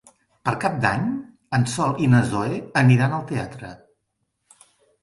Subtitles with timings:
[0.47, 1.03] Per Cap d'Any
[1.59, 3.75] en Sol i na Zoè aniran al teatre.